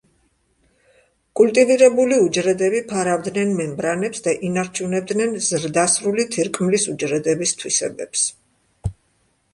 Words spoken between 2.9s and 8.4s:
ფარავდნენ მემბრანებს და ინარჩუნებდნენ ზრდასრული თირკმლის უჯრედების თვისებებს.